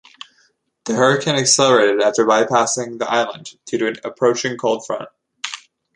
The 0.85 0.95
hurricane 0.95 1.35
accelerated 1.35 2.01
after 2.01 2.25
bypassing 2.25 2.97
the 2.97 3.07
island 3.07 3.53
due 3.67 3.77
to 3.77 3.87
an 3.89 3.97
approaching 4.03 4.57
cold 4.57 4.83
front. 4.83 5.09